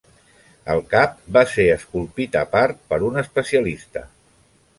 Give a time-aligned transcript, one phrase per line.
[0.75, 4.05] El cap va ser esculpit a part, per un especialista.